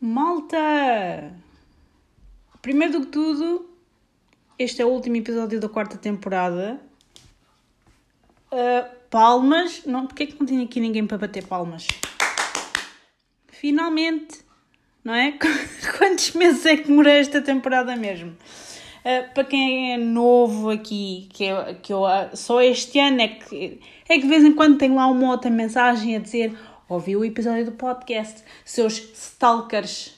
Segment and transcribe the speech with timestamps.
[0.00, 1.32] Malta!
[2.60, 3.70] Primeiro do que tudo,
[4.58, 6.78] este é o último episódio da quarta temporada.
[8.52, 9.86] Uh, palmas.
[9.86, 11.88] Não, porque é que não tinha aqui ninguém para bater palmas?
[13.48, 14.40] Finalmente,
[15.02, 15.38] não é?
[15.96, 18.36] Quantos meses é que demorei esta temporada mesmo?
[19.00, 23.28] Uh, para quem é novo aqui, que, eu, que eu, uh, só este ano é
[23.28, 26.54] que, é que de vez em quando tem lá uma outra mensagem a dizer
[26.88, 30.16] ouviu o episódio do podcast, seus stalkers.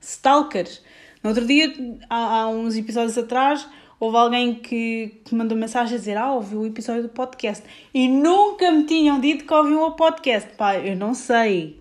[0.00, 0.82] Stalkers.
[1.22, 1.72] No outro dia,
[2.10, 3.66] há, há uns episódios atrás,
[3.98, 7.64] houve alguém que, que mandou mensagem a dizer: Ah, ouviu o episódio do podcast.
[7.94, 10.50] E nunca me tinham dito que ouviam o podcast.
[10.56, 11.80] Pá, eu não sei.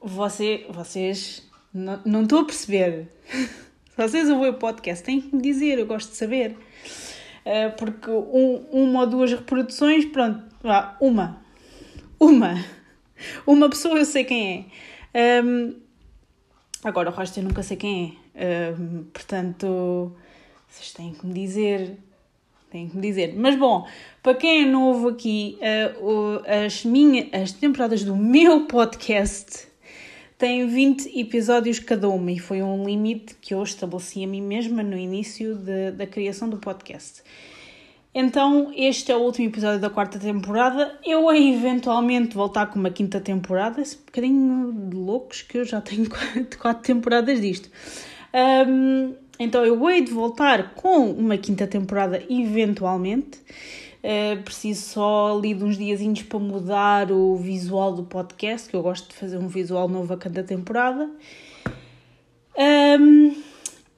[0.00, 1.48] Você, vocês.
[1.72, 3.08] Não, estou a perceber.
[3.28, 3.48] Se
[3.96, 6.56] vocês ouvem o podcast, têm que me dizer, eu gosto de saber.
[7.44, 11.40] Uh, porque um, uma ou duas reproduções, pronto, vá, uma.
[12.18, 12.79] Uma
[13.46, 14.70] uma pessoa eu sei quem
[15.14, 15.42] é.
[15.42, 15.74] Um,
[16.84, 18.72] agora o resto eu nunca sei quem é.
[18.78, 20.12] Um, portanto,
[20.68, 21.96] vocês têm que me dizer.
[22.70, 23.34] Têm que me dizer.
[23.36, 23.86] Mas bom,
[24.22, 25.58] para quem é novo aqui,
[25.98, 29.66] uh, as, minha, as temporadas do meu podcast
[30.38, 34.82] têm 20 episódios cada uma e foi um limite que eu estabeleci a mim mesma
[34.82, 37.22] no início de, da criação do podcast.
[38.12, 40.98] Então, este é o último episódio da quarta temporada.
[41.06, 43.80] Eu hei eventualmente voltar com uma quinta temporada.
[43.80, 47.70] Esse bocadinho de loucos que eu já tenho quatro, quatro temporadas disto.
[48.66, 53.38] Um, então, eu hei de voltar com uma quinta temporada eventualmente.
[54.02, 58.82] Uh, preciso só ali de uns diazinhos para mudar o visual do podcast, que eu
[58.82, 61.08] gosto de fazer um visual novo a cada temporada.
[62.58, 63.36] Um,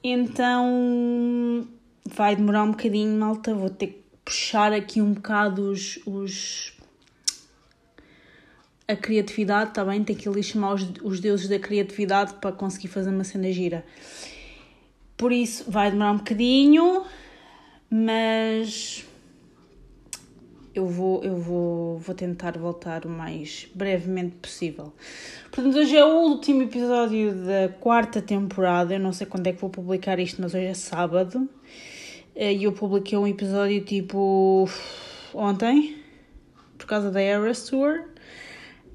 [0.03, 1.67] então
[2.05, 3.55] vai demorar um bocadinho, malta.
[3.55, 6.73] Vou ter que puxar aqui um bocado os, os
[8.87, 10.03] a criatividade, está bem?
[10.03, 13.85] Tem que ali chamar os, os deuses da criatividade para conseguir fazer uma cena gira.
[15.17, 17.05] Por isso vai demorar um bocadinho,
[17.89, 19.05] mas
[20.75, 24.91] eu vou, eu vou, vou tentar voltar o mais brevemente possível.
[25.51, 28.95] Portanto, hoje é o último episódio da quarta temporada.
[28.95, 31.47] Eu não sei quando é que vou publicar isto, mas hoje é sábado.
[32.35, 34.67] Eh, e eu publiquei um episódio tipo
[35.33, 35.97] ontem,
[36.77, 38.05] por causa da Eras Tour.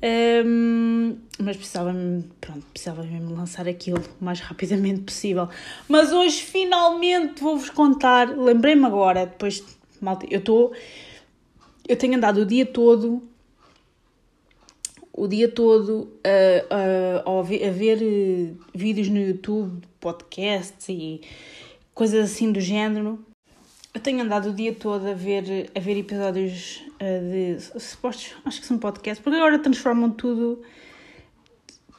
[0.00, 1.92] Um, mas precisava
[2.40, 5.48] pronto, precisava mesmo lançar aquilo o mais rapidamente possível.
[5.88, 8.36] Mas hoje finalmente vou-vos contar.
[8.36, 9.64] Lembrei-me agora, depois,
[10.00, 10.72] malta, eu estou.
[11.88, 13.22] Eu tenho andado o dia todo,
[15.12, 21.22] o dia todo a, a, a, ver, a ver eh, vídeos no YouTube, podcasts e
[21.94, 23.18] coisas assim do género.
[23.98, 28.60] Eu tenho andado o dia todo a ver, a ver episódios uh, de supostos, acho
[28.60, 30.62] que são podcasts, porque agora transformam tudo,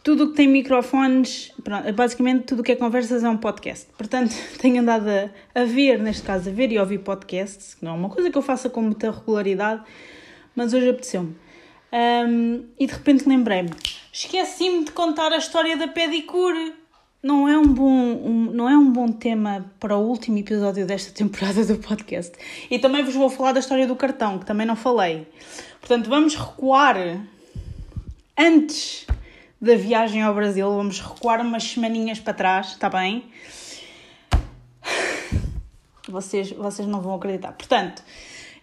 [0.01, 3.87] tudo que tem microfones, pronto, basicamente tudo que é conversas é um podcast.
[3.97, 7.91] Portanto, tenho andado a, a ver, neste caso, a ver e ouvir podcasts, que não
[7.91, 9.83] é uma coisa que eu faça com muita regularidade,
[10.55, 11.35] mas hoje apeteceu-me.
[11.91, 13.71] Um, e de repente lembrei-me,
[14.13, 16.78] esqueci-me de contar a história da pedicure
[17.21, 21.11] não é um bom um, não é um bom tema para o último episódio desta
[21.15, 22.37] temporada do podcast.
[22.69, 25.27] E também vos vou falar da história do cartão, que também não falei.
[25.79, 26.97] Portanto, vamos recuar
[28.37, 29.05] antes
[29.61, 33.25] da viagem ao Brasil, vamos recuar umas semaninhas para trás, está bem?
[36.07, 37.51] Vocês, vocês não vão acreditar.
[37.51, 38.01] Portanto,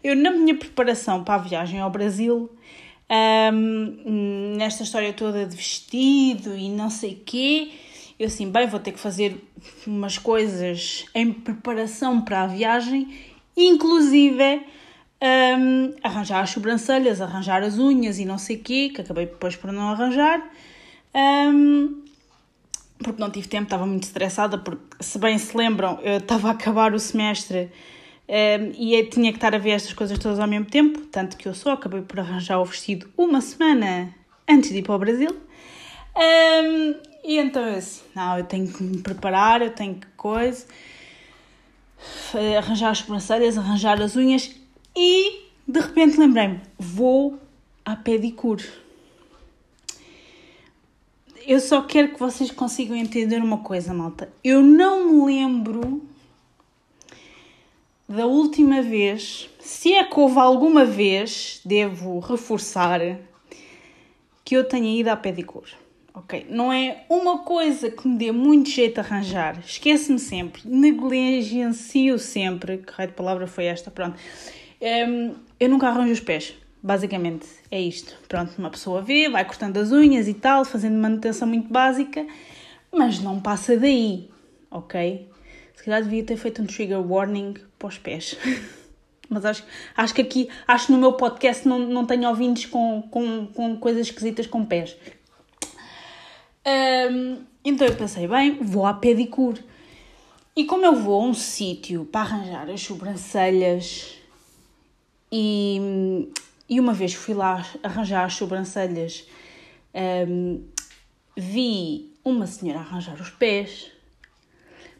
[0.02, 2.50] eu na minha preparação para a viagem ao Brasil,
[3.52, 7.70] um, nesta história toda de vestido e não sei quê,
[8.18, 9.36] eu assim, bem, vou ter que fazer
[9.86, 13.08] umas coisas em preparação para a viagem,
[13.56, 14.62] inclusive
[15.22, 19.56] um, arranjar as sobrancelhas, arranjar as unhas e não sei o quê, que acabei depois
[19.56, 20.42] por não arranjar.
[21.14, 22.04] Um,
[22.98, 26.52] porque não tive tempo, estava muito estressada, porque se bem se lembram, eu estava a
[26.52, 27.70] acabar o semestre
[28.28, 31.46] um, e tinha que estar a ver estas coisas todas ao mesmo tempo, tanto que
[31.46, 34.14] eu só acabei por arranjar o vestido uma semana
[34.48, 35.36] antes de ir para o Brasil.
[36.16, 36.94] Um,
[37.26, 40.64] e então eu assim, não, eu tenho que me preparar, eu tenho que coisa,
[42.56, 44.54] arranjar as sobrancelhas, arranjar as unhas
[44.94, 47.38] e de repente lembrei-me, vou
[47.84, 48.64] à pedicure.
[51.44, 54.32] Eu só quero que vocês consigam entender uma coisa, malta.
[54.42, 56.02] Eu não me lembro
[58.08, 63.00] da última vez, se é que houve alguma vez, devo reforçar,
[64.44, 65.85] que eu tenha ido à pedicure.
[66.16, 69.60] Ok, não é uma coisa que me dê muito jeito a arranjar.
[69.60, 72.78] Esqueço-me sempre, negligencio sempre.
[72.78, 73.90] Que raio de palavra foi esta?
[73.90, 74.18] Pronto.
[74.80, 76.54] Um, eu nunca arranjo os pés.
[76.82, 78.16] basicamente é isto.
[78.28, 82.26] Pronto, uma pessoa vê, vai cortando as unhas e tal, fazendo manutenção muito básica,
[82.90, 84.30] mas não passa daí,
[84.70, 85.28] ok?
[85.74, 88.38] Se calhar devia ter feito um trigger warning para os pés.
[89.28, 89.64] Mas acho,
[89.96, 93.76] acho que aqui, acho que no meu podcast não, não tenho ouvintes com, com, com
[93.76, 94.96] coisas esquisitas com pés.
[96.66, 99.62] Um, então eu pensei, bem, vou à pedicure.
[100.56, 104.16] E como eu vou a um sítio para arranjar as sobrancelhas
[105.30, 106.28] e,
[106.68, 109.28] e uma vez fui lá arranjar as sobrancelhas,
[110.28, 110.64] um,
[111.36, 113.92] vi uma senhora arranjar os pés,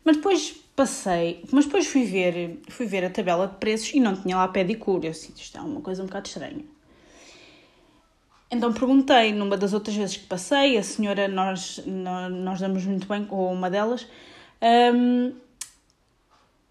[0.04, 4.14] mas depois passei, mas depois fui ver, fui ver a tabela de preços e não
[4.14, 5.06] tinha lá pedicure.
[5.06, 6.75] Eu disse, isto é uma coisa um bocado estranha.
[8.50, 13.24] Então perguntei, numa das outras vezes que passei, a senhora, nós, nós, damos muito bem
[13.24, 14.06] com uma delas,
[14.94, 15.32] um,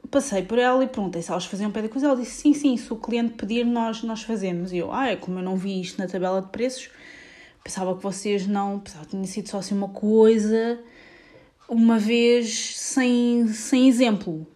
[0.09, 2.05] passei por ela e perguntei se elas faziam pedicure.
[2.05, 4.71] Ela disse, sim, sim, se o cliente pedir, nós, nós fazemos.
[4.71, 6.89] E eu, ah, é como eu não vi isto na tabela de preços,
[7.63, 10.79] pensava que vocês não, pensava que tinha sido só assim uma coisa
[11.67, 14.47] uma vez sem, sem exemplo.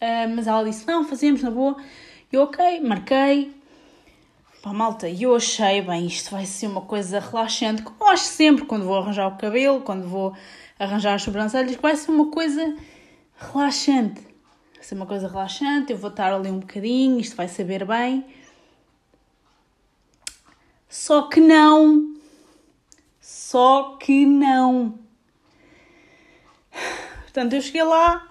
[0.00, 1.76] Uh, mas ela disse: Não, fazemos na boa.
[2.32, 3.52] Eu, ok, marquei.
[4.62, 8.84] Pá, malta, eu achei, bem, isto vai ser uma coisa relaxante, como acho sempre quando
[8.84, 10.36] vou arranjar o cabelo, quando vou
[10.78, 12.76] arranjar as sobrancelhas, que vai ser uma coisa
[13.38, 14.20] relaxante.
[14.74, 18.26] Vai ser uma coisa relaxante, eu vou estar ali um bocadinho, isto vai saber bem.
[20.90, 22.14] Só que não.
[23.18, 24.98] Só que não.
[27.22, 28.28] Portanto, eu cheguei lá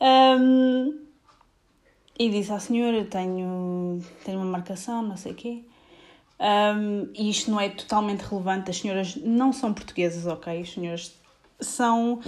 [0.00, 0.98] um,
[2.20, 5.62] e disse à senhora: tenho, tenho uma marcação, não sei o quê.
[6.38, 8.70] Um, e isto não é totalmente relevante.
[8.70, 10.60] As senhoras não são portuguesas, ok?
[10.60, 11.18] As senhoras
[11.58, 12.20] são.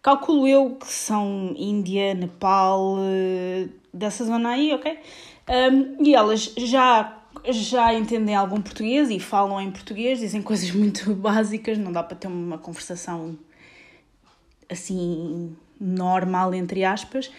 [0.00, 4.98] Calculo eu que são Índia, Nepal, eh, dessa zona aí, ok?
[5.46, 7.18] Um, e elas já
[7.50, 12.16] já entendem algum português e falam em português, dizem coisas muito básicas, não dá para
[12.16, 13.38] ter uma conversação
[14.70, 17.30] assim normal, entre aspas,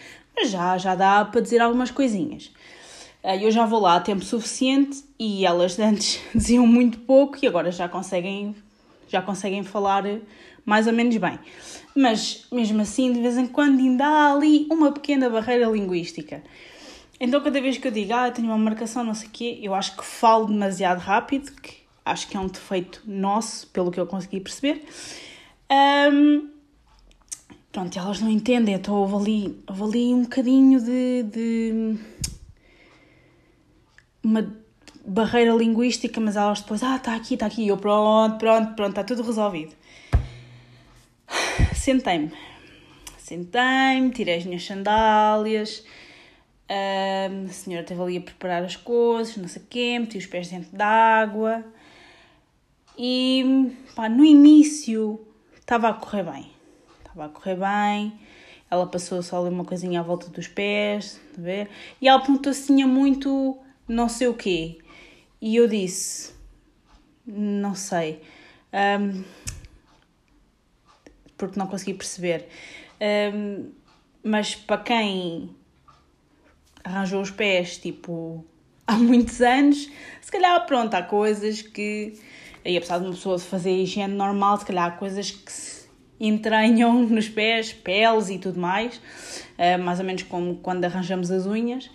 [0.44, 2.50] já, já dá para dizer algumas coisinhas.
[3.22, 7.46] Eh, eu já vou lá a tempo suficiente e elas antes diziam muito pouco e
[7.46, 8.54] agora já conseguem,
[9.08, 10.04] já conseguem falar
[10.64, 11.38] mais ou menos bem.
[11.94, 16.42] Mas mesmo assim, de vez em quando ainda há ali uma pequena barreira linguística.
[17.20, 19.74] Então, cada vez que eu digo, ah, tenho uma marcação, não sei o quê, eu
[19.74, 21.74] acho que falo demasiado rápido, que
[22.04, 24.84] acho que é um defeito nosso, pelo que eu consegui perceber.
[26.12, 26.50] Um,
[27.72, 31.98] pronto, elas não entendem, então houve ali, houve ali um bocadinho de, de
[34.22, 34.54] uma
[35.04, 39.02] barreira linguística, mas elas depois, ah, está aqui, está aqui, eu pronto, pronto, pronto, está
[39.02, 39.74] tudo resolvido.
[41.74, 42.30] Sentei-me,
[43.16, 45.82] sentei-me, tirei as minhas sandálias,
[46.68, 50.48] a senhora esteve ali a preparar as coisas, não sei o quê, meti os pés
[50.48, 51.64] dentro d'água.
[52.98, 55.26] E pá, no início
[55.58, 56.51] estava a correr bem
[57.12, 58.18] estava a correr bem.
[58.70, 61.68] Ela passou só ali uma coisinha à volta dos pés, a ver?
[62.00, 64.78] E ela perguntou se tinha muito não sei o quê.
[65.40, 66.32] E eu disse,
[67.26, 68.22] não sei.
[68.72, 69.22] Um,
[71.36, 72.48] porque não consegui perceber.
[73.34, 73.70] Um,
[74.22, 75.50] mas para quem
[76.82, 78.44] arranjou os pés, tipo,
[78.86, 82.18] há muitos anos, se calhar, pronto, há coisas que,
[82.64, 85.71] aí apesar de uma pessoa fazer higiene normal, se calhar há coisas que se
[86.26, 91.46] entranham nos pés, peles e tudo mais, uh, mais ou menos como quando arranjamos as
[91.46, 91.90] unhas.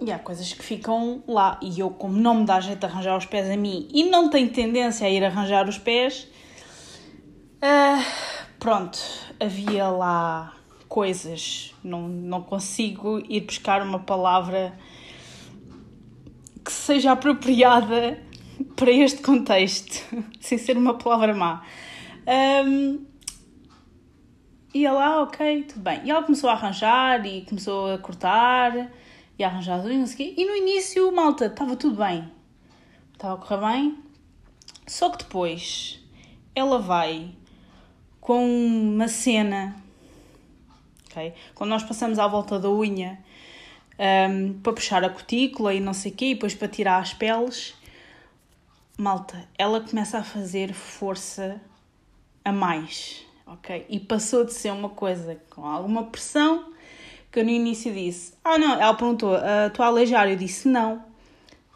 [0.00, 1.58] E há coisas que ficam lá.
[1.62, 4.28] E eu, como não me dá jeito de arranjar os pés a mim e não
[4.28, 6.28] tenho tendência a ir arranjar os pés,
[7.62, 8.04] uh,
[8.58, 8.98] pronto,
[9.38, 10.54] havia lá
[10.88, 11.74] coisas.
[11.82, 14.78] Não, não consigo ir buscar uma palavra
[16.64, 18.18] que seja apropriada
[18.76, 20.02] para este contexto,
[20.40, 21.62] sem ser uma palavra má.
[22.26, 23.04] Um,
[24.72, 26.00] e ela, ah, ok, tudo bem.
[26.04, 28.90] E ela começou a arranjar e começou a cortar
[29.38, 32.28] e a arranjar as unhas e no início, malta, estava tudo bem.
[33.12, 33.98] Estava a correr bem.
[34.86, 36.00] Só que depois
[36.54, 37.30] ela vai
[38.20, 39.76] com uma cena,
[41.10, 41.34] ok?
[41.54, 43.18] Quando nós passamos à volta da unha
[43.98, 47.14] um, para puxar a cutícula e não sei o quê, e depois para tirar as
[47.14, 47.74] peles,
[48.98, 51.60] malta, ela começa a fazer força
[52.44, 53.86] a mais, ok?
[53.88, 56.72] E passou de ser uma coisa com alguma pressão
[57.32, 60.28] que eu no início disse, ah não, ela perguntou, ah, estou a aleijar?
[60.28, 61.02] Eu disse não.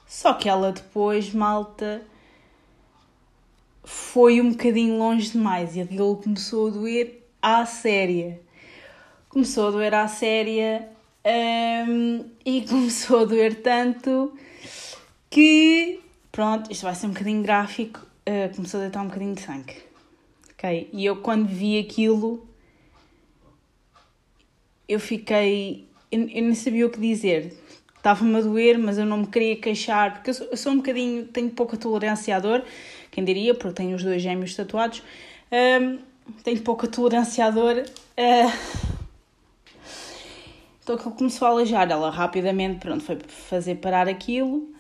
[0.07, 2.03] Só que ela depois, malta,
[3.83, 8.41] foi um bocadinho longe demais e aquilo começou a doer à séria.
[9.29, 10.89] Começou a doer à séria
[11.89, 14.33] um, e começou a doer tanto
[15.29, 19.41] que, pronto, isto vai ser um bocadinho gráfico, uh, começou a deitar um bocadinho de
[19.41, 19.88] sangue.
[20.59, 20.91] Ok?
[20.93, 22.45] E eu quando vi aquilo,
[24.89, 25.87] eu fiquei.
[26.11, 27.57] Eu, eu nem sabia o que dizer.
[27.97, 30.77] Estava-me a doer, mas eu não me queria queixar, porque eu sou, eu sou, um
[30.79, 31.27] bocadinho.
[31.27, 32.65] tenho pouca tolerância à dor,
[33.11, 35.03] quem diria, porque tenho os dois gêmeos tatuados.
[35.53, 35.99] Um,
[36.43, 37.77] tenho pouca tolerância à dor.
[37.77, 38.53] Uh,
[40.83, 41.89] então aquilo começou a aleijar.
[41.91, 44.73] Ela rapidamente, pronto, foi fazer parar aquilo.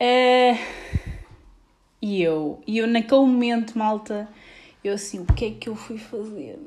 [0.00, 0.58] Uh,
[2.00, 4.28] e eu, e eu naquele momento, malta,
[4.82, 6.58] eu assim, o que é que eu fui fazer?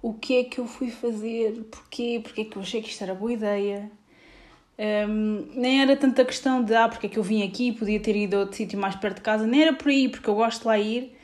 [0.00, 1.52] O que é que eu fui fazer?
[1.70, 2.20] Porquê?
[2.22, 3.90] Porquê é que eu achei que isto era boa ideia?
[4.78, 8.16] Um, nem era tanta questão de, ah, porque é que eu vim aqui, podia ter
[8.16, 10.62] ido a outro sítio mais perto de casa, nem era por aí, porque eu gosto
[10.62, 11.16] de lá ir.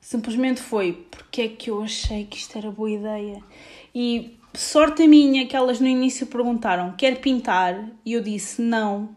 [0.00, 3.40] Simplesmente foi, porque é que eu achei que isto era boa ideia?
[3.94, 7.88] E sorte a minha que elas no início perguntaram, quer pintar?
[8.04, 9.14] E eu disse, não,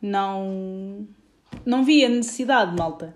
[0.00, 1.06] não,
[1.64, 3.14] não vi a necessidade, malta.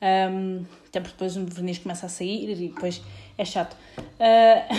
[0.00, 3.02] Um, até porque depois o verniz começa a sair e depois
[3.36, 3.76] é chato.
[3.98, 4.76] Uh,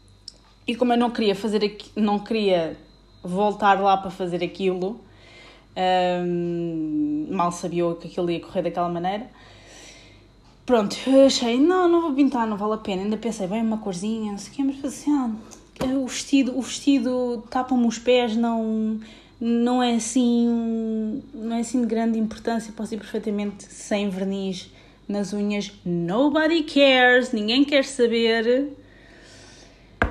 [0.66, 2.76] e como eu não queria fazer aqui, não queria
[3.22, 4.98] voltar lá para fazer aquilo,
[6.24, 9.28] um, mal sabia que aquilo ia correr daquela maneira.
[10.64, 13.02] Pronto, eu achei, não, não vou pintar, não vale a pena.
[13.02, 15.30] Ainda pensei, bem, uma corzinha, não sei o quê, mas assim, ah,
[15.96, 19.00] o vestido, o vestido tapa-me os pés, não,
[19.40, 24.70] não é assim, não é assim de grande importância, posso ir perfeitamente sem verniz
[25.08, 25.72] nas unhas.
[25.84, 28.76] Nobody cares, ninguém quer saber.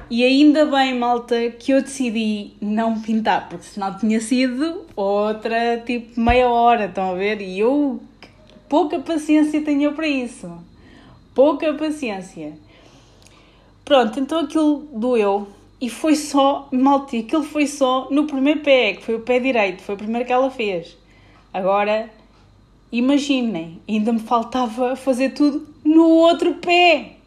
[0.10, 6.20] E ainda bem, malta, que eu decidi não pintar, porque senão tinha sido outra, tipo,
[6.20, 7.42] meia hora, estão a ver?
[7.42, 8.00] E eu,
[8.70, 10.50] pouca paciência tenho para isso.
[11.36, 12.58] Pouca paciência.
[13.84, 15.48] Pronto, então aquilo doeu.
[15.80, 19.84] E foi só, malta, aquilo foi só no primeiro pé, que foi o pé direito,
[19.84, 20.98] foi o primeiro que ela fez.
[21.54, 22.10] Agora,
[22.92, 27.18] imaginem, ainda me faltava fazer tudo no outro pé.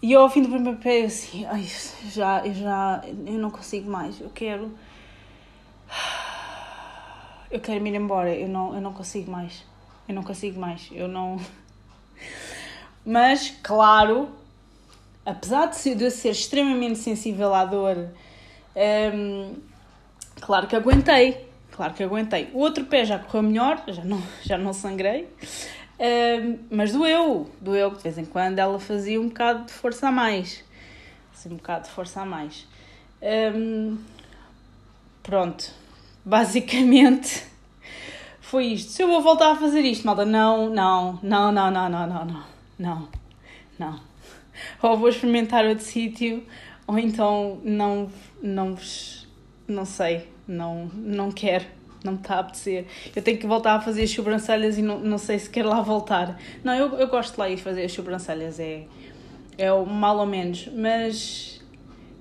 [0.00, 1.64] E eu, ao fim do primeiro pé, eu assim, ai,
[2.10, 4.72] já, eu já, eu não consigo mais, eu quero,
[7.50, 9.64] eu quero me ir embora, eu não, eu não consigo mais,
[10.08, 11.38] eu não consigo mais, eu não...
[13.04, 14.28] Mas, claro,
[15.24, 17.96] apesar de, de ser extremamente sensível à dor,
[19.14, 19.54] um,
[20.40, 22.50] claro que aguentei, claro que aguentei.
[22.52, 25.28] O outro pé já correu melhor, já não, já não sangrei,
[25.98, 30.12] um, mas doeu, doeu, de vez em quando ela fazia um bocado de força a
[30.12, 30.64] mais,
[31.32, 32.66] assim, um bocado de força a mais.
[33.22, 33.98] Um,
[35.22, 35.70] pronto,
[36.24, 37.44] basicamente
[38.40, 38.90] foi isto.
[38.90, 42.24] Se eu vou voltar a fazer isto, malta, não, não, não, não, não, não, não,
[42.26, 42.44] não,
[42.78, 43.08] não,
[43.78, 44.00] não
[44.82, 46.44] ou vou experimentar outro sítio,
[46.86, 48.10] ou então não,
[48.42, 49.28] não vos,
[49.68, 51.64] não sei, não, não quero,
[52.04, 52.86] não está a apetecer.
[53.14, 55.80] Eu tenho que voltar a fazer as sobrancelhas e não, não sei se quero lá
[55.80, 56.38] voltar.
[56.64, 58.84] Não, eu, eu gosto de lá ir fazer as sobrancelhas, é,
[59.58, 61.60] é o mal ou menos, mas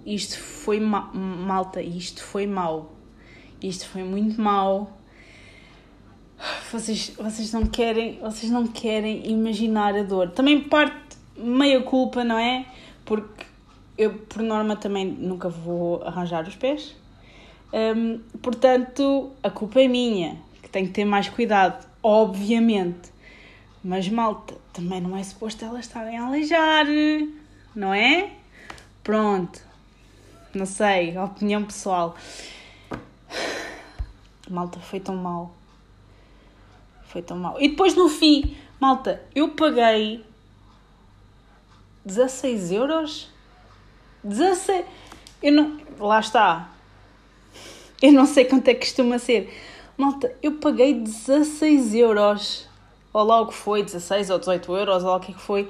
[0.05, 2.95] isto foi ma malta, isto foi mau.
[3.61, 4.97] Isto foi muito mau.
[6.71, 10.31] Vocês, vocês não querem, vocês não querem imaginar a dor.
[10.31, 12.65] Também parte meia culpa, não é?
[13.05, 13.45] Porque
[13.97, 16.95] eu, por norma, também nunca vou arranjar os pés.
[17.73, 23.11] Um, portanto, a culpa é minha, que tenho que ter mais cuidado, obviamente.
[23.83, 26.85] Mas, malta, também não é suposto elas estarem a aleijar,
[27.75, 28.31] não é?
[29.03, 29.61] Pronto.
[30.53, 32.15] Não sei, opinião pessoal.
[34.49, 35.55] Malta, foi tão mal.
[37.05, 37.59] Foi tão mal.
[37.59, 40.25] E depois no fim, malta, eu paguei
[42.05, 43.29] 16 euros?
[44.23, 44.85] 16.
[45.41, 45.79] Eu não.
[45.99, 46.70] Lá está.
[48.03, 49.53] Eu não sei quanto é que costuma ser.
[49.95, 52.67] Malta, eu paguei 16 euros.
[53.13, 55.69] Ou logo foi 16 ou 18 euros, ou lá o que é que foi.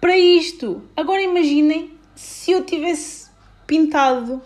[0.00, 0.82] Para isto.
[0.94, 3.30] Agora imaginem se eu tivesse
[3.66, 4.42] pintado.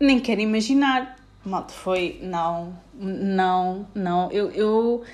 [0.00, 1.18] Nem quero imaginar.
[1.44, 2.18] Malta, foi.
[2.22, 4.30] Não, não, não.
[4.32, 5.04] Eu, eu,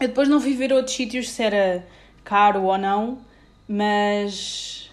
[0.00, 1.86] eu depois não fui ver outros sítios se era
[2.24, 3.18] caro ou não,
[3.68, 4.90] mas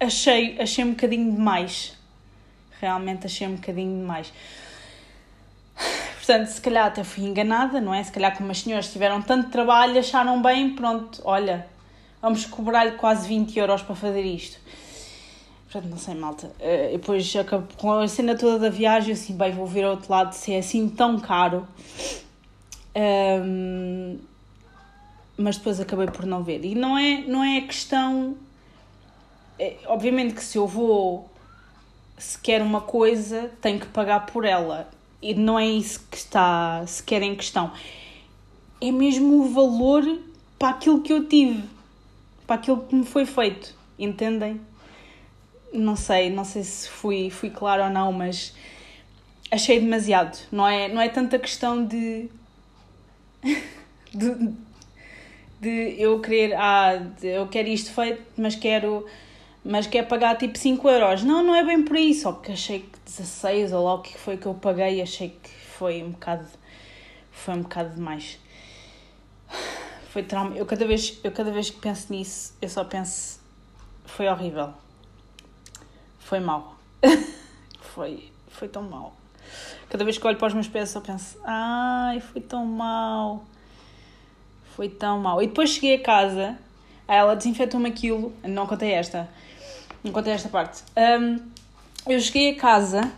[0.00, 1.97] achei, achei um bocadinho demais.
[2.80, 4.32] Realmente achei um bocadinho demais.
[6.16, 8.02] Portanto, se calhar até fui enganada, não é?
[8.02, 11.66] Se calhar como as senhoras tiveram tanto trabalho, acharam bem, pronto, olha,
[12.20, 14.60] vamos cobrar-lhe quase 20 euros para fazer isto.
[15.70, 16.46] Portanto, não sei, malta.
[16.46, 20.10] Uh, depois acabo com a cena toda da viagem, assim, bem, vou ver ao outro
[20.10, 21.66] lado se é assim tão caro.
[22.96, 24.18] Um,
[25.36, 26.64] mas depois acabei por não ver.
[26.64, 28.36] E não é, não é questão.
[29.58, 31.27] É, obviamente que se eu vou
[32.18, 34.88] se quer uma coisa, tem que pagar por ela.
[35.20, 37.72] E não é isso que está sequer em questão.
[38.80, 40.04] É mesmo o valor
[40.58, 41.62] para aquilo que eu tive,
[42.46, 43.74] para aquilo que me foi feito.
[43.98, 44.60] Entendem?
[45.72, 48.54] Não sei, não sei se fui, fui claro ou não, mas
[49.50, 50.38] achei demasiado.
[50.50, 52.28] Não é, não é tanta questão de,
[54.14, 54.54] de,
[55.60, 59.06] de eu querer, ah, eu quero isto feito, mas quero
[59.64, 61.22] mas quer pagar tipo 5 euros.
[61.22, 64.16] Não, não é bem por aí, só que achei que 16 ou lá o que
[64.16, 66.46] foi que eu paguei, achei que foi um bocado,
[67.30, 68.38] foi um bocado demais.
[70.10, 70.56] Foi trauma.
[70.56, 73.40] Eu cada vez, eu cada vez que penso nisso, eu só penso,
[74.04, 74.72] foi horrível.
[76.18, 76.76] Foi mal.
[77.80, 79.14] foi, foi tão mal.
[79.88, 83.44] Cada vez que olho para os meus pés, só penso, ai, foi tão mal.
[84.74, 85.42] Foi tão mal.
[85.42, 86.58] E depois cheguei a casa,
[87.06, 89.28] ela desinfetou-me aquilo, não contei esta
[90.02, 90.82] não contei esta parte.
[90.96, 91.38] Um,
[92.06, 93.12] eu cheguei a casa,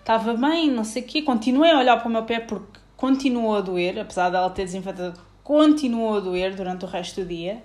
[0.00, 3.56] estava bem, não sei o quê, continuei a olhar para o meu pé porque continuou
[3.56, 7.62] a doer, apesar dela ter desinfetado, continuou a doer durante o resto do dia.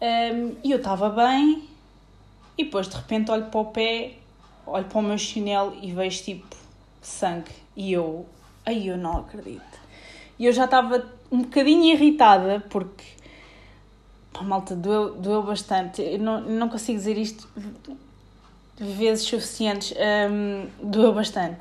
[0.00, 1.68] Um, e eu estava bem,
[2.58, 4.14] e depois de repente olho para o pé,
[4.66, 6.56] olho para o meu chinelo e vejo tipo
[7.00, 7.52] sangue.
[7.76, 8.26] E eu,
[8.64, 9.80] aí eu não acredito.
[10.38, 13.04] E eu já estava um bocadinho irritada porque
[14.34, 16.02] Pá, malta, doeu, doeu bastante.
[16.02, 17.48] Eu não, não consigo dizer isto
[18.76, 19.94] vezes suficientes.
[19.96, 21.60] Um, doeu bastante.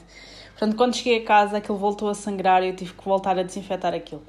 [0.50, 3.44] Portanto, quando cheguei a casa, aquilo voltou a sangrar e eu tive que voltar a
[3.44, 4.24] desinfetar aquilo.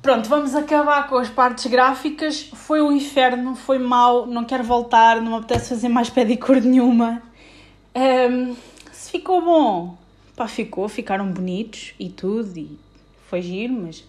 [0.00, 2.50] Pronto, vamos acabar com as partes gráficas.
[2.54, 7.22] Foi um inferno, foi mau, não quero voltar, não me apetece fazer mais pedicure nenhuma.
[7.94, 8.56] Um,
[8.90, 9.98] se ficou bom,
[10.34, 12.78] pá, ficou, ficaram bonitos e tudo, e
[13.28, 14.02] foi giro, mas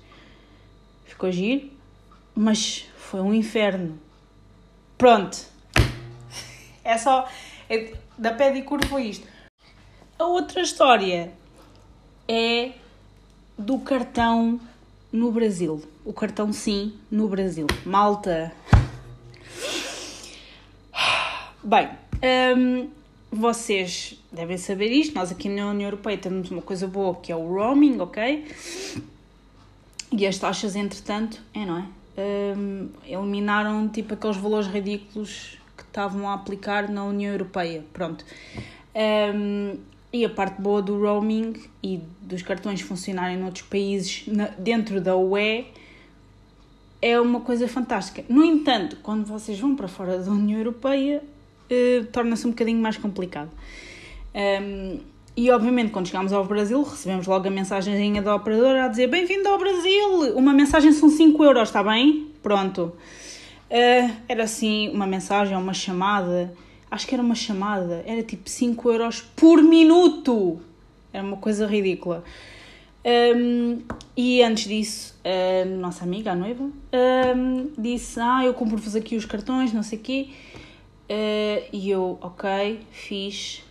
[1.06, 1.70] ficou giro.
[2.36, 4.00] Mas foi um inferno.
[4.98, 5.38] Pronto.
[6.86, 7.30] É só.
[7.70, 9.26] É, da pedicure foi isto.
[10.20, 11.32] A outra história
[12.28, 12.72] é
[13.58, 14.60] do cartão
[15.14, 15.82] no Brasil.
[16.04, 17.68] O cartão sim no Brasil.
[17.86, 18.52] Malta.
[21.64, 21.90] Bem,
[22.58, 22.90] hum,
[23.32, 25.16] vocês devem saber isto.
[25.16, 28.46] Nós aqui na União Europeia temos uma coisa boa que é o roaming, ok?
[30.12, 32.03] E as taxas, entretanto, é, não é?
[32.18, 37.84] Um, eliminaram tipo aqueles valores ridículos que estavam a aplicar na União Europeia.
[37.92, 38.24] Pronto.
[38.96, 39.78] Um,
[40.12, 45.16] e a parte boa do roaming e dos cartões funcionarem noutros países na, dentro da
[45.16, 45.66] UE
[47.02, 48.24] é uma coisa fantástica.
[48.30, 52.96] No entanto, quando vocês vão para fora da União Europeia, uh, torna-se um bocadinho mais
[52.96, 53.52] complicado.
[54.36, 55.00] Um,
[55.36, 59.50] e obviamente, quando chegámos ao Brasil, recebemos logo a mensagem da operadora a dizer: Bem-vindo
[59.50, 60.36] ao Brasil!
[60.36, 62.28] Uma mensagem são 5 euros, está bem?
[62.44, 62.94] Pronto.
[63.70, 66.54] Uh, era assim uma mensagem, uma chamada.
[66.92, 70.62] Acho que era uma chamada, era tipo 5 euros por minuto!
[71.12, 72.24] Era uma coisa ridícula.
[73.04, 73.82] Um,
[74.16, 79.26] e antes disso, a nossa amiga, a noiva, um, disse: Ah, eu compro-vos aqui os
[79.26, 80.28] cartões, não sei o quê.
[81.10, 83.64] Uh, e eu, ok, fiz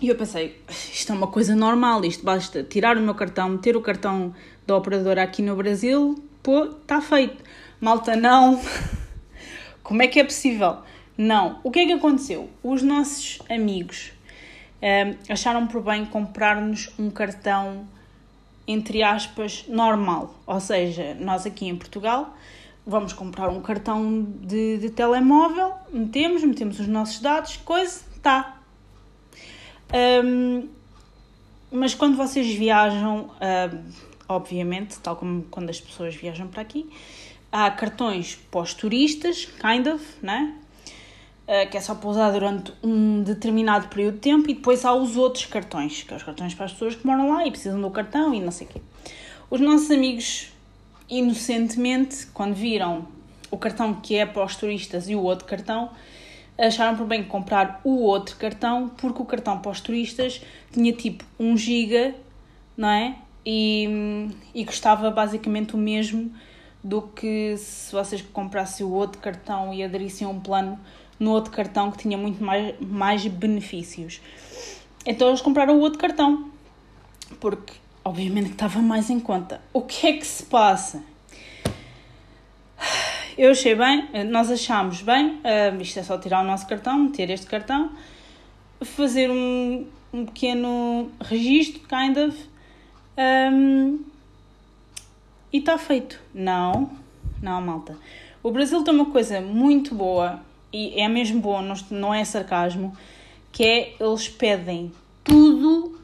[0.00, 3.76] e eu pensei, isto é uma coisa normal, isto basta tirar o meu cartão, meter
[3.76, 4.34] o cartão
[4.66, 7.42] da operadora aqui no Brasil, pô, está feito.
[7.80, 8.60] Malta, não.
[9.82, 10.78] Como é que é possível?
[11.16, 11.58] Não.
[11.64, 12.48] O que é que aconteceu?
[12.62, 14.12] Os nossos amigos
[14.80, 17.86] um, acharam por bem comprar-nos um cartão,
[18.66, 20.34] entre aspas, normal.
[20.46, 22.36] Ou seja, nós aqui em Portugal
[22.86, 28.57] vamos comprar um cartão de, de telemóvel, metemos, metemos os nossos dados, coisa, tá,
[30.24, 30.68] um,
[31.70, 33.30] mas quando vocês viajam,
[34.28, 36.88] obviamente, tal como quando as pessoas viajam para aqui,
[37.50, 40.54] há cartões pós-turistas, kind of, né?
[41.46, 44.92] Uh, que é só para usar durante um determinado período de tempo, e depois há
[44.92, 47.80] os outros cartões, que são os cartões para as pessoas que moram lá e precisam
[47.80, 48.82] do cartão e não sei o quê.
[49.48, 50.52] Os nossos amigos,
[51.08, 53.08] inocentemente, quando viram
[53.50, 55.88] o cartão que é para os turistas e o outro cartão,
[56.58, 60.42] acharam por bem comprar o outro cartão, porque o cartão para os turistas
[60.72, 62.14] tinha tipo 1 GB,
[62.76, 63.16] não é?
[63.46, 66.32] E, e custava basicamente o mesmo
[66.82, 70.78] do que se vocês comprassem o outro cartão e aderissem a um plano
[71.18, 74.20] no outro cartão que tinha muito mais, mais benefícios.
[75.06, 76.50] Então eles compraram o outro cartão,
[77.40, 79.60] porque obviamente estava mais em conta.
[79.72, 81.02] O que é que se passa?
[83.38, 87.30] Eu achei bem, nós achámos bem, uh, isto é só tirar o nosso cartão, meter
[87.30, 87.92] este cartão,
[88.82, 92.36] fazer um, um pequeno registro, kind of,
[93.16, 94.00] um,
[95.52, 96.20] e está feito.
[96.34, 96.90] Não,
[97.40, 97.96] não, malta.
[98.42, 100.40] O Brasil tem uma coisa muito boa
[100.72, 102.92] e é mesmo bom, não é sarcasmo,
[103.52, 104.90] que é eles pedem
[105.22, 105.96] tudo,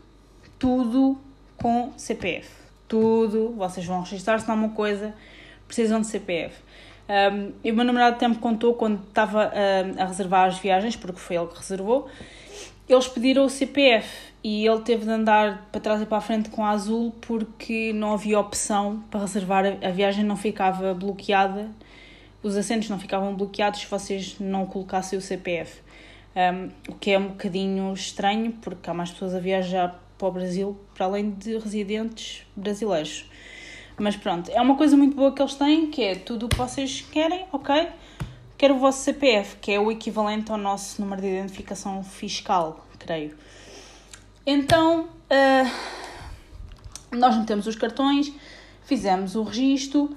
[0.56, 1.18] tudo
[1.56, 2.48] com CPF.
[2.86, 5.12] Tudo, vocês vão registrar-se numa coisa,
[5.66, 6.62] precisam de CPF.
[7.08, 10.96] Um, e o meu namorado até me contou quando estava um, a reservar as viagens,
[10.96, 12.08] porque foi ele que reservou,
[12.88, 16.50] eles pediram o CPF e ele teve de andar para trás e para a frente
[16.50, 21.70] com a Azul porque não havia opção para reservar, a viagem não ficava bloqueada,
[22.42, 25.82] os assentos não ficavam bloqueados se vocês não colocassem o CPF.
[26.36, 30.32] Um, o que é um bocadinho estranho porque há mais pessoas a viajar para o
[30.32, 33.30] Brasil para além de residentes brasileiros.
[33.98, 36.56] Mas pronto, é uma coisa muito boa que eles têm, que é tudo o que
[36.56, 37.88] vocês querem, ok?
[38.58, 43.36] Quero o vosso CPF, que é o equivalente ao nosso número de identificação fiscal, creio.
[44.46, 45.70] Então, uh,
[47.16, 48.32] nós metemos os cartões,
[48.84, 50.14] fizemos o registro,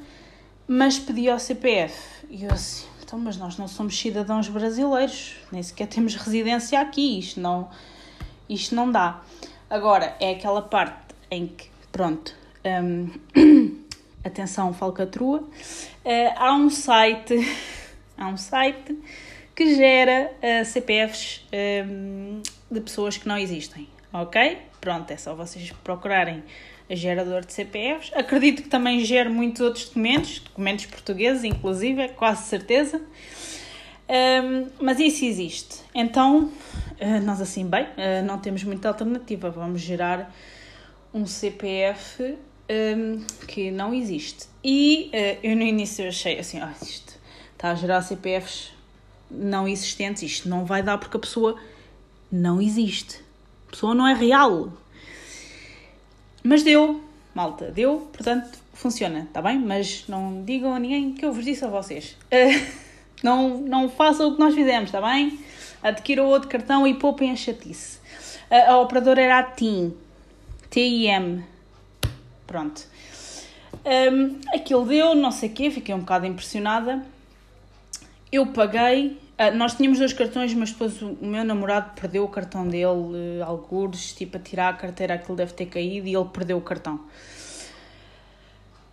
[0.68, 2.26] mas pedi ao CPF.
[2.30, 7.20] E eu assim, então, mas nós não somos cidadãos brasileiros, nem sequer temos residência aqui,
[7.20, 7.70] isto não,
[8.50, 9.22] isto não dá.
[9.70, 12.34] Agora, é aquela parte em que, pronto,
[12.84, 13.10] um,
[14.24, 15.48] atenção falcatrua, uh,
[16.36, 17.36] há um site,
[18.18, 18.98] há um site
[19.56, 21.46] que gera uh, CPFs
[21.88, 24.58] um, de pessoas que não existem, ok?
[24.80, 26.44] Pronto, é só vocês procurarem
[26.90, 28.12] gerador de CPFs.
[28.14, 33.02] Acredito que também gere muitos outros documentos, documentos portugueses, inclusive, é quase certeza.
[34.10, 35.80] Um, mas isso existe.
[35.94, 36.46] Então,
[37.02, 37.88] uh, nós assim, bem,
[38.26, 39.50] não temos muita alternativa.
[39.50, 40.34] Vamos gerar
[41.14, 42.38] um CPF
[42.70, 44.48] um, que não existe.
[44.64, 47.18] E uh, eu no início achei assim, ah, isto
[47.54, 48.72] está a gerar CPFs
[49.30, 51.60] não existentes, isto não vai dar porque a pessoa
[52.32, 53.22] não existe.
[53.68, 54.72] A pessoa não é real.
[56.44, 57.04] Mas deu,
[57.34, 59.60] malta, deu, portanto funciona, está bem?
[59.60, 62.16] Mas não digam a ninguém que eu vos disse a vocês.
[62.32, 62.66] Uh,
[63.24, 65.40] não, não façam o que nós fizemos, está bem?
[65.82, 67.98] Adquiram outro cartão e poupem a chatice.
[68.50, 69.94] Uh, a operadora era a TIM.
[70.70, 71.44] T-I-M.
[72.48, 72.88] Pronto.
[73.86, 77.06] Um, aquilo deu, não sei o quê, fiquei um bocado impressionada.
[78.32, 82.68] Eu paguei Uh, nós tínhamos dois cartões, mas depois o, meu namorado perdeu o cartão
[82.68, 86.58] dele, uh, algures, tipo, a tirar a carteira, aquilo deve ter caído e ele perdeu
[86.58, 87.00] o cartão.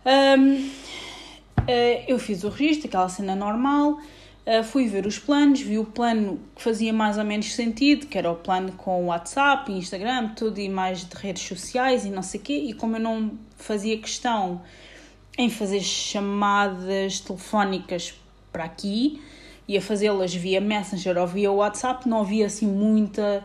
[0.05, 3.99] Um, uh, eu fiz o registro, aquela cena normal,
[4.45, 8.17] uh, fui ver os planos, vi o plano que fazia mais ou menos sentido, que
[8.17, 12.39] era o plano com WhatsApp, Instagram, tudo e mais de redes sociais e não sei
[12.39, 14.61] o quê, e como eu não fazia questão
[15.37, 18.13] em fazer chamadas telefónicas
[18.51, 19.21] para aqui,
[19.67, 23.43] e a fazê-las via Messenger ou via WhatsApp, não havia assim muita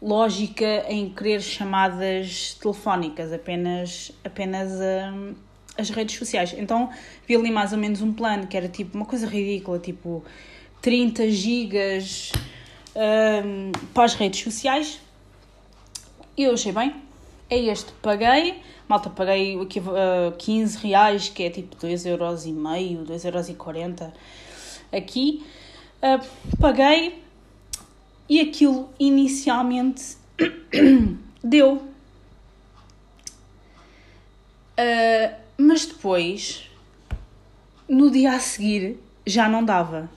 [0.00, 5.34] lógica em querer chamadas telefónicas, apenas, apenas um,
[5.76, 6.54] as redes sociais.
[6.56, 6.90] Então
[7.26, 10.24] vi ali mais ou menos um plano que era tipo uma coisa ridícula, tipo
[10.82, 12.32] 30 gigas
[12.94, 15.00] um, para as redes sociais.
[16.36, 16.94] E eu achei bem,
[17.48, 24.12] é este, paguei, malta, paguei aqui, uh, 15 reais, que é tipo 2,5€, 2,40€
[24.92, 25.44] aqui.
[26.02, 27.22] Uh, paguei
[28.28, 30.16] e aquilo inicialmente
[31.44, 31.82] deu.
[34.78, 36.70] Uh, mas depois,
[37.88, 40.10] no dia a seguir, já não dava.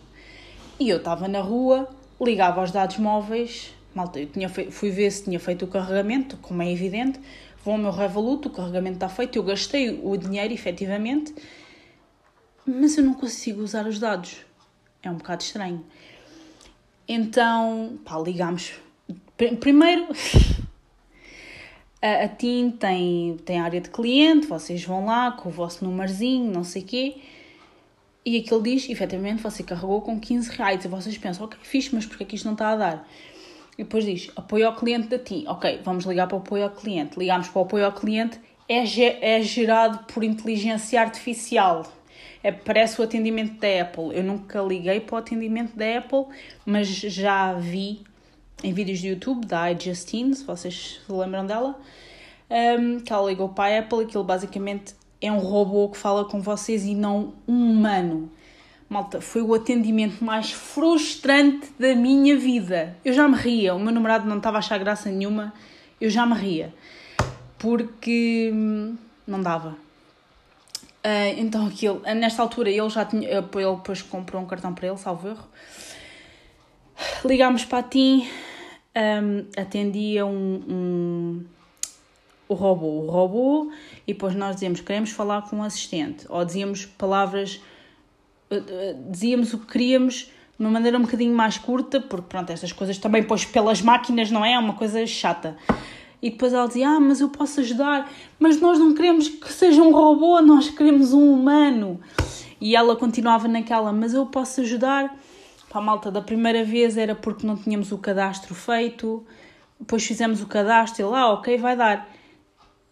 [0.79, 1.89] E eu estava na rua,
[2.21, 6.61] ligava aos dados móveis, malta, eu tinha fui ver se tinha feito o carregamento, como
[6.61, 7.19] é evidente,
[7.63, 11.33] vou ao meu Revolut, o carregamento está feito, eu gastei o dinheiro efetivamente,
[12.65, 14.45] mas eu não consigo usar os dados
[15.03, 15.85] é um bocado estranho.
[17.07, 18.73] Então, pá, ligámos.
[19.59, 20.07] Primeiro,
[22.07, 26.63] a, TIM tem, tem área de cliente, vocês vão lá com o vosso numerzinho, não
[26.63, 27.15] sei o quê,
[28.25, 30.85] e aquilo diz, efetivamente, você carregou com 15 reais.
[30.85, 33.09] E vocês pensam, ok, fixe, mas porquê é que isto não está a dar?
[33.77, 35.45] E depois diz, apoio ao cliente da TIM.
[35.47, 37.19] Ok, vamos ligar para o apoio ao cliente.
[37.19, 38.39] Ligamos para o apoio ao cliente,
[38.69, 38.83] é,
[39.35, 41.83] é gerado por inteligência artificial
[42.43, 44.15] é, parece o atendimento da Apple.
[44.15, 46.25] Eu nunca liguei para o atendimento da Apple,
[46.65, 48.01] mas já vi
[48.61, 51.79] em vídeos do YouTube da iJustine, se vocês se lembram dela,
[52.49, 54.03] um, que ela ligou para a Apple.
[54.03, 58.29] Aquilo basicamente é um robô que fala com vocês e não um humano.
[58.89, 62.95] Malta, foi o atendimento mais frustrante da minha vida.
[63.03, 65.53] Eu já me ria, o meu namorado não estava a achar graça nenhuma,
[65.99, 66.73] eu já me ria.
[67.57, 69.69] Porque hum, não dava.
[71.05, 74.97] Uh, então aquilo, nesta altura ele já tinha, ele depois comprou um cartão para ele,
[74.97, 75.47] salvo erro.
[77.25, 78.27] Ligámos para a TIM,
[78.95, 81.45] um, atendia um, um,
[82.47, 83.71] o robô, o robô,
[84.07, 87.61] e depois nós dizíamos queremos falar com um assistente, ou dizíamos palavras,
[88.51, 92.51] uh, uh, dizíamos o que queríamos, de uma maneira um bocadinho mais curta, porque pronto,
[92.51, 94.53] estas coisas também pois pelas máquinas, não é?
[94.53, 95.57] É uma coisa chata.
[96.21, 99.81] E depois ela dizia: Ah, mas eu posso ajudar, mas nós não queremos que seja
[99.81, 101.99] um robô, nós queremos um humano.
[102.61, 105.13] E ela continuava naquela: Mas eu posso ajudar.
[105.73, 109.25] Para a malta da primeira vez era porque não tínhamos o cadastro feito,
[109.79, 112.07] depois fizemos o cadastro e lá, ah, ok, vai dar.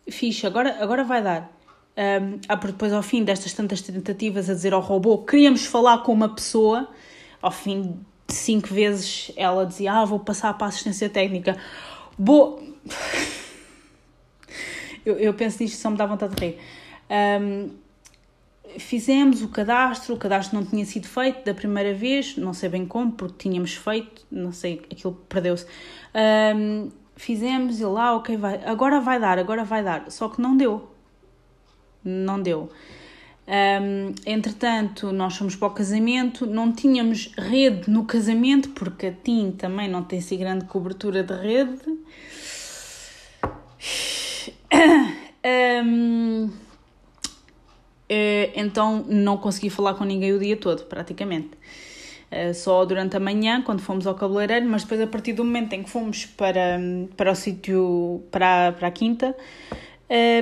[0.10, 1.56] Fixe, agora, agora vai dar.
[1.96, 6.00] Um, ah, porque depois ao fim destas tantas tentativas a dizer ao robô queríamos falar
[6.00, 6.90] com uma pessoa,
[7.40, 11.58] ao fim de cinco vezes ela dizia: Ah, vou passar para a assistência técnica.
[12.18, 12.60] Boa.
[15.06, 16.58] eu, eu penso nisto só me dá vontade de rir.
[17.12, 17.70] Um,
[18.78, 22.86] fizemos o cadastro, o cadastro não tinha sido feito da primeira vez, não sei bem
[22.86, 25.66] como, porque tínhamos feito, não sei, aquilo perdeu-se.
[26.56, 30.56] Um, fizemos e lá, ok, vai, agora vai dar, agora vai dar, só que não
[30.56, 30.90] deu.
[32.04, 32.70] Não deu.
[33.48, 39.52] Um, entretanto, nós fomos para o casamento, não tínhamos rede no casamento, porque a TIM
[39.52, 41.82] também não tem assim grande cobertura de rede.
[45.44, 46.50] Um,
[48.08, 51.52] eh, então não consegui falar com ninguém o dia todo, praticamente.
[52.32, 55.74] Eh, só durante a manhã, quando fomos ao cabeleireiro, mas depois a partir do momento
[55.74, 56.80] em que fomos para,
[57.18, 59.36] para o sítio, para, para a quinta,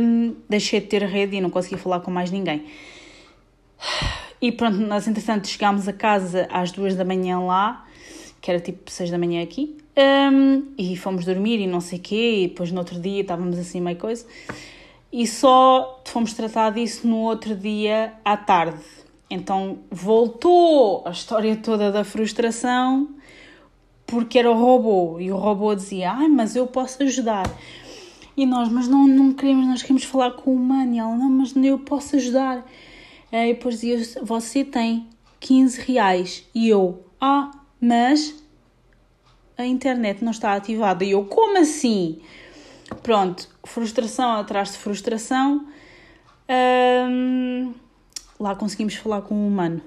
[0.02, 2.66] um, deixei de ter rede e não consegui falar com mais ninguém.
[4.42, 7.86] E pronto, nós entretanto chegámos a casa às duas da manhã lá,
[8.40, 9.76] que era tipo seis da manhã aqui,
[10.32, 13.58] um, e fomos dormir e não sei o quê, e depois no outro dia estávamos
[13.58, 14.26] assim meio coisa,
[15.12, 18.84] e só fomos tratar disso no outro dia à tarde.
[19.30, 23.10] Então voltou a história toda da frustração
[24.06, 27.46] porque era o robô e o robô dizia: Ai, mas eu posso ajudar.
[28.36, 30.96] E nós, mas não, não queremos, nós queremos falar com o humano.
[30.96, 32.66] E ela, não, mas eu posso ajudar.
[33.32, 35.08] E depois dizia, você tem
[35.40, 36.48] 15 reais.
[36.56, 38.42] E eu, ah, mas
[39.58, 41.04] a internet não está ativada.
[41.04, 42.20] E eu, como assim?
[43.04, 45.68] Pronto, frustração atrás de frustração.
[48.40, 49.82] lá conseguimos falar com o humano.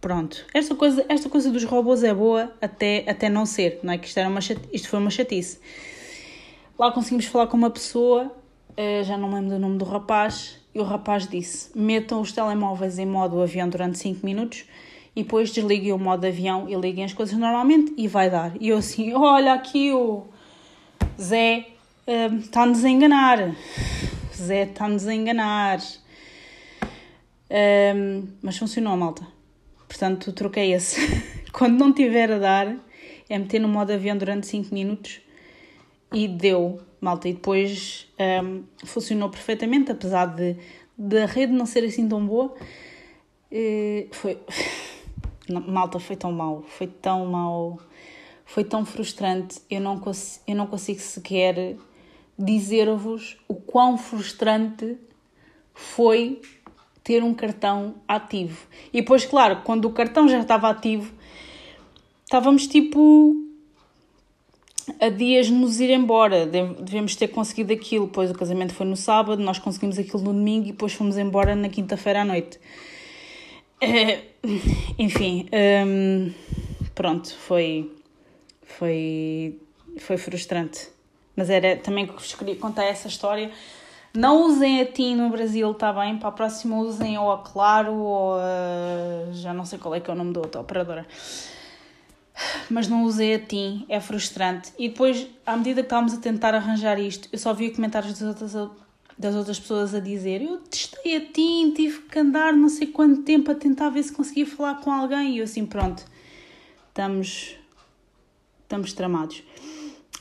[0.00, 0.46] Pronto.
[0.54, 3.98] Esta coisa, esta coisa dos robôs é boa até, até não ser, não é?
[3.98, 4.40] Que isto, era uma
[4.72, 5.60] isto foi uma chatice.
[6.78, 8.34] Lá conseguimos falar com uma pessoa,
[8.76, 12.98] eh, já não lembro do nome do rapaz, e o rapaz disse: metam os telemóveis
[12.98, 14.64] em modo avião durante 5 minutos
[15.14, 18.52] e depois desliguem o modo avião e liguem as coisas normalmente e vai dar.
[18.60, 20.24] E eu assim: olha aqui o
[21.20, 21.66] Zé
[22.40, 23.54] está-nos a enganar.
[24.34, 25.78] Zé está-nos a enganar.
[27.50, 29.26] Um, mas funcionou, malta.
[29.86, 31.00] Portanto, troquei esse.
[31.52, 32.76] Quando não tiver a dar,
[33.28, 35.20] é meter no modo avião durante 5 minutos
[36.12, 37.28] e deu, malta.
[37.28, 38.08] E depois
[38.42, 40.56] um, funcionou perfeitamente, apesar de
[40.98, 42.52] da rede não ser assim tão boa.
[43.52, 44.38] Uh, foi.
[45.66, 47.78] malta, foi tão mal, foi tão mal,
[48.44, 49.60] foi tão frustrante.
[49.70, 51.76] Eu não, cons eu não consigo sequer
[52.40, 54.96] dizer-vos o quão frustrante
[55.74, 56.40] foi
[57.04, 58.66] ter um cartão ativo.
[58.92, 61.12] E depois, claro, quando o cartão já estava ativo,
[62.24, 63.36] estávamos tipo
[64.98, 66.46] a dias de nos ir embora.
[66.46, 68.08] Devemos ter conseguido aquilo.
[68.08, 71.54] Pois o casamento foi no sábado, nós conseguimos aquilo no domingo e depois fomos embora
[71.54, 72.58] na quinta-feira à noite.
[73.80, 74.24] É,
[74.98, 75.46] enfim,
[75.86, 76.32] hum,
[76.94, 77.90] pronto, foi,
[78.62, 79.58] foi,
[79.98, 80.88] foi frustrante.
[81.40, 83.50] Mas era também que vos queria contar essa história.
[84.12, 86.18] Não usem a TIM no Brasil, está bem?
[86.18, 89.32] Para a próxima usem ou a Claro ou a...
[89.32, 91.06] já não sei qual é que é o nome da outra operadora
[92.68, 94.70] mas não usei a TIM, é frustrante.
[94.78, 98.28] E depois, à medida que estávamos a tentar arranjar isto, eu só via comentários das
[98.28, 98.70] outras,
[99.18, 103.22] das outras pessoas a dizer: Eu testei a TIM, tive que andar não sei quanto
[103.22, 105.36] tempo a tentar ver se conseguia falar com alguém.
[105.36, 106.04] E eu assim, pronto,
[106.90, 107.56] estamos,
[108.62, 109.42] estamos tramados.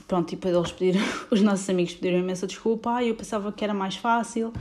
[0.09, 2.95] Pronto, e depois eles pediram, os nossos amigos pediram imensa desculpa.
[2.95, 4.51] Ah, eu pensava que era mais fácil.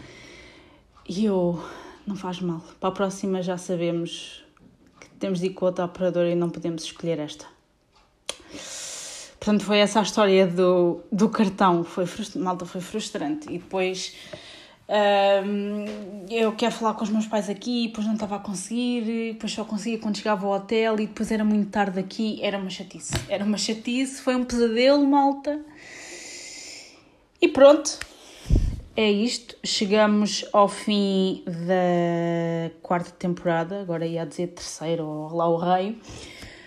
[1.08, 1.58] E eu,
[2.06, 2.62] não faz mal.
[2.78, 4.44] Para a próxima já sabemos
[5.18, 7.46] temos de ir com outra operadora e não podemos escolher esta.
[9.40, 11.82] Portanto, foi essa a história do, do cartão.
[11.82, 12.04] Foi
[12.36, 13.48] malta, foi frustrante.
[13.48, 14.14] E depois
[16.30, 19.64] eu quero falar com os meus pais aqui, depois não estava a conseguir, depois só
[19.64, 22.38] conseguia quando chegava ao hotel e depois era muito tarde aqui.
[22.42, 23.12] Era uma chatice.
[23.28, 25.60] Era uma chatice, foi um pesadelo, malta.
[27.40, 27.98] E pronto,
[28.96, 29.56] é isto.
[29.64, 36.00] Chegamos ao fim da quarta temporada, agora ia dizer terceira ou lá o rei.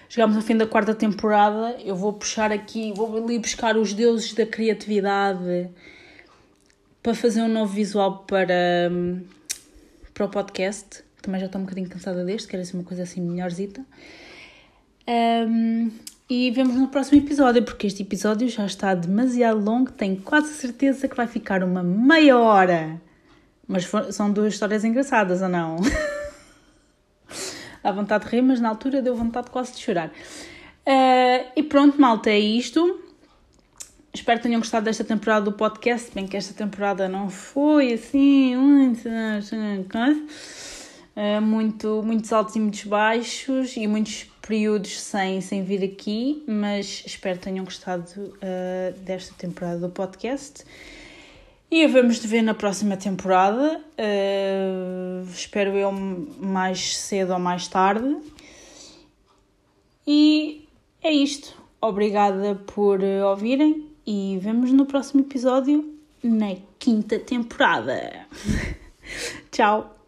[0.07, 1.75] Chegamos ao fim da quarta temporada.
[1.83, 5.69] Eu vou puxar aqui, vou ali buscar os deuses da criatividade
[7.01, 8.91] para fazer um novo visual para,
[10.13, 11.03] para o podcast.
[11.21, 13.85] Também já estou um bocadinho cansada deste, quero ser uma coisa assim melhorzita.
[15.07, 15.91] Um,
[16.29, 21.07] e vemos no próximo episódio, porque este episódio já está demasiado longo, tenho quase certeza
[21.07, 23.01] que vai ficar uma meia hora.
[23.67, 25.77] Mas for, são duas histórias engraçadas, ou não?
[27.83, 30.07] Dá vontade de rir, mas na altura deu vontade quase de chorar.
[30.07, 32.99] Uh, e pronto, malta, é isto.
[34.13, 38.57] Espero que tenham gostado desta temporada do podcast, bem que esta temporada não foi assim
[38.57, 46.43] muito, uh, muito muitos altos e muitos baixos e muitos períodos sem, sem vir aqui,
[46.45, 50.65] mas espero que tenham gostado uh, desta temporada do podcast.
[51.71, 53.81] E vamos de ver na próxima temporada.
[53.97, 58.13] Uh, espero eu mais cedo ou mais tarde.
[60.05, 60.67] E
[61.01, 61.55] é isto.
[61.79, 68.27] Obrigada por ouvirem e vemos no próximo episódio na quinta temporada.
[69.51, 70.00] Tchau!